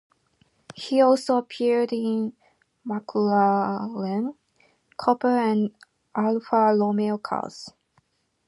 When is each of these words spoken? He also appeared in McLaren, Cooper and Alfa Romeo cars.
He 0.73 0.99
also 0.99 1.37
appeared 1.37 1.93
in 1.93 2.33
McLaren, 2.87 4.33
Cooper 4.97 5.27
and 5.37 5.75
Alfa 6.15 6.75
Romeo 6.75 7.19
cars. 7.19 7.69